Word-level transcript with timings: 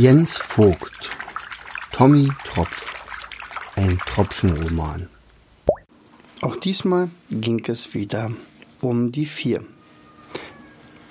Jens 0.00 0.38
Vogt 0.38 1.10
Tommy 1.90 2.28
Tropf 2.44 2.94
Ein 3.74 3.98
Tropfenroman 4.06 5.08
Auch 6.40 6.54
diesmal 6.54 7.10
ging 7.32 7.64
es 7.66 7.94
wieder 7.94 8.30
um 8.80 9.10
die 9.10 9.26
vier, 9.26 9.64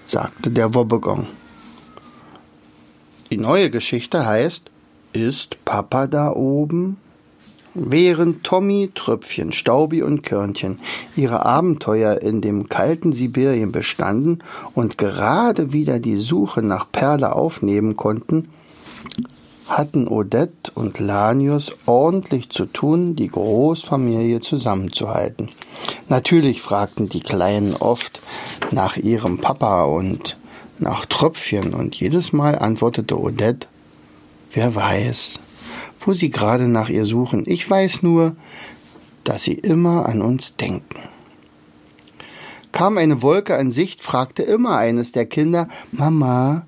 sagte 0.06 0.52
der 0.52 0.74
Wobbegong. 0.74 1.28
Die 3.30 3.36
neue 3.36 3.70
Geschichte 3.70 4.26
heißt 4.26 4.72
Ist 5.12 5.66
Papa 5.66 6.08
da 6.08 6.32
oben? 6.32 6.96
Während 7.74 8.46
Tommy, 8.46 8.92
Tröpfchen, 8.96 9.52
Staubi 9.52 10.02
und 10.02 10.24
Körnchen 10.24 10.80
ihre 11.18 11.46
Abenteuer 11.46 12.22
in 12.22 12.40
dem 12.40 12.70
kalten 12.70 13.12
Sibirien 13.12 13.74
bestanden 13.74 14.42
und 14.76 14.98
gerade 14.98 15.74
wieder 15.74 16.00
die 16.00 16.16
Suche 16.16 16.62
nach 16.62 16.90
Perle 16.90 17.36
aufnehmen 17.36 17.98
konnten, 17.98 18.48
hatten 19.68 20.08
Odette 20.08 20.72
und 20.76 21.00
Lanius 21.00 21.74
ordentlich 21.86 22.50
zu 22.50 22.66
tun, 22.66 23.16
die 23.16 23.28
Großfamilie 23.28 24.40
zusammenzuhalten. 24.40 25.50
Natürlich 26.08 26.62
fragten 26.62 27.10
die 27.10 27.20
Kleinen 27.20 27.76
oft 27.76 28.22
nach 28.72 28.98
ihrem 28.98 29.40
Papa 29.40 29.84
und 29.84 30.38
nach 30.80 31.06
Tröpfchen, 31.06 31.74
und 31.74 31.96
jedes 31.96 32.34
Mal 32.34 32.60
antwortete 32.60 33.20
Odette, 33.20 33.68
wer 34.54 34.76
weiß, 34.76 35.40
wo 36.00 36.14
sie 36.14 36.30
gerade 36.30 36.68
nach 36.68 36.90
ihr 36.90 37.06
suchen. 37.06 37.44
Ich 37.48 37.70
weiß 37.70 38.04
nur, 38.04 38.36
dass 39.24 39.44
sie 39.44 39.54
immer 39.54 40.06
an 40.06 40.22
uns 40.22 40.56
denken. 40.56 41.00
Kam 42.72 42.98
eine 42.98 43.22
Wolke 43.22 43.58
an 43.58 43.72
Sicht, 43.72 44.02
fragte 44.02 44.44
immer 44.44 44.78
eines 44.78 45.12
der 45.12 45.26
Kinder, 45.26 45.68
Mama, 45.92 46.66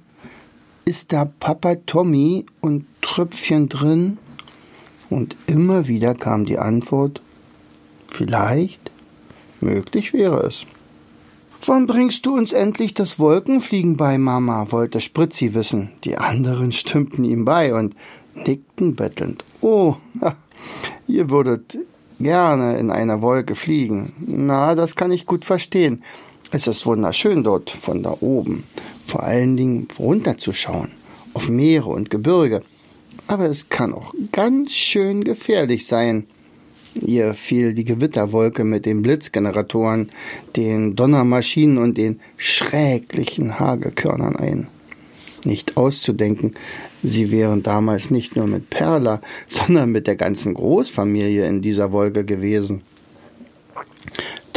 ist 0.90 1.14
da 1.14 1.26
Papa 1.26 1.76
Tommy 1.86 2.48
und 2.62 2.88
Tröpfchen 3.04 3.70
drin? 3.70 4.18
Und 5.12 5.36
immer 5.46 5.88
wieder 5.88 6.16
kam 6.16 6.46
die 6.46 6.58
Antwort, 6.58 7.22
vielleicht, 8.12 8.90
möglich 9.62 10.14
wäre 10.14 10.48
es. 10.48 10.66
Wann 11.64 11.86
bringst 11.86 12.26
du 12.26 12.36
uns 12.36 12.54
endlich 12.54 12.96
das 12.96 13.20
Wolkenfliegen 13.20 13.98
bei, 13.98 14.18
Mama? 14.18 14.72
wollte 14.72 15.00
Spritzi 15.00 15.54
wissen. 15.54 15.92
Die 16.06 16.18
anderen 16.18 16.72
stimmten 16.72 17.24
ihm 17.24 17.46
bei 17.46 17.76
und 17.76 17.96
nickten 18.34 18.96
bettelnd. 18.96 19.44
Oh, 19.62 19.96
ihr 21.08 21.30
würdet 21.30 21.78
gerne 22.20 22.80
in 22.80 22.90
einer 22.90 23.22
Wolke 23.22 23.56
fliegen. 23.56 24.14
Na, 24.26 24.74
das 24.74 24.96
kann 24.96 25.12
ich 25.12 25.28
gut 25.28 25.46
verstehen. 25.46 26.02
Es 26.50 26.66
ist 26.66 26.88
wunderschön 26.88 27.44
dort 27.44 27.70
von 27.70 28.02
da 28.02 28.18
oben, 28.22 28.64
vor 29.10 29.24
allen 29.24 29.58
Dingen 29.58 29.88
runterzuschauen, 29.98 30.92
auf 31.34 31.50
Meere 31.50 31.90
und 31.90 32.10
Gebirge. 32.10 32.62
Aber 33.28 33.46
es 33.46 33.70
kann 33.70 33.94
auch 33.94 34.14
ganz 34.32 34.72
schön 34.72 35.24
gefährlich 35.24 35.86
sein. 35.86 36.26
Ihr 36.96 37.34
fiel 37.34 37.74
die 37.74 37.84
Gewitterwolke 37.84 38.64
mit 38.64 38.86
den 38.86 39.02
Blitzgeneratoren, 39.02 40.12
den 40.56 40.96
Donnermaschinen 40.96 41.78
und 41.78 41.98
den 41.98 42.20
schrecklichen 42.38 43.60
Hagelkörnern 43.60 44.36
ein 44.36 44.68
nicht 45.46 45.78
auszudenken. 45.78 46.54
Sie 47.04 47.32
wären 47.32 47.64
damals 47.64 48.12
nicht 48.12 48.36
nur 48.36 48.48
mit 48.48 48.70
Perla, 48.70 49.22
sondern 49.48 49.92
mit 49.92 50.08
der 50.08 50.16
ganzen 50.16 50.54
Großfamilie 50.54 51.46
in 51.46 51.62
dieser 51.62 51.92
Wolke 51.92 52.26
gewesen. 52.26 52.82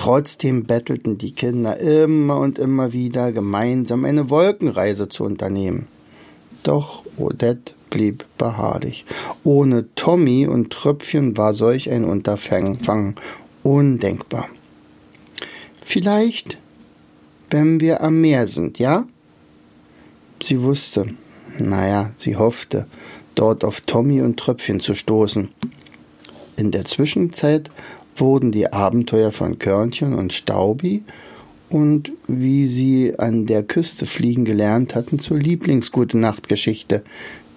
Trotzdem 0.02 0.64
bettelten 0.64 1.16
die 1.16 1.30
Kinder 1.30 1.78
immer 1.78 2.38
und 2.38 2.58
immer 2.58 2.90
wieder, 2.90 3.30
gemeinsam 3.30 4.04
eine 4.04 4.30
Wolkenreise 4.30 5.08
zu 5.08 5.22
unternehmen. 5.22 5.86
Doch 6.64 7.04
Odette 7.16 7.72
blieb 7.88 8.24
beharrlich. 8.36 9.04
Ohne 9.44 9.94
Tommy 9.94 10.48
und 10.48 10.70
Tröpfchen 10.70 11.36
war 11.36 11.54
solch 11.54 11.88
ein 11.88 12.02
Unterfangen 12.02 13.14
undenkbar. 13.62 14.48
Vielleicht, 15.84 16.58
wenn 17.50 17.78
wir 17.78 18.00
am 18.00 18.20
Meer 18.20 18.48
sind, 18.48 18.80
ja? 18.80 19.06
Sie 20.42 20.62
wusste, 20.62 21.14
naja, 21.60 22.10
sie 22.18 22.34
hoffte, 22.34 22.88
dort 23.36 23.62
auf 23.62 23.82
Tommy 23.82 24.20
und 24.20 24.36
Tröpfchen 24.36 24.80
zu 24.80 24.96
stoßen. 24.96 25.50
In 26.56 26.72
der 26.72 26.86
Zwischenzeit 26.86 27.70
wurden 28.16 28.52
die 28.52 28.72
Abenteuer 28.72 29.32
von 29.32 29.58
Körnchen 29.58 30.14
und 30.14 30.32
Staubi 30.32 31.02
und 31.68 32.12
wie 32.28 32.66
sie 32.66 33.18
an 33.18 33.46
der 33.46 33.62
Küste 33.62 34.06
fliegen 34.06 34.44
gelernt 34.44 34.94
hatten 34.94 35.18
zur 35.18 35.38
Lieblingsgute 35.38 36.18
Nachtgeschichte 36.18 37.02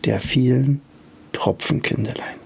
der 0.05 0.19
vielen 0.21 0.81
Tropfenkindelein. 1.33 2.44